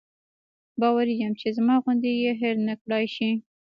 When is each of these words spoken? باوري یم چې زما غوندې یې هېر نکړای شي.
باوري 0.79 1.15
یم 1.21 1.33
چې 1.41 1.47
زما 1.57 1.75
غوندې 1.83 2.11
یې 2.23 2.31
هېر 2.41 2.55
نکړای 2.69 3.05
شي. 3.15 3.29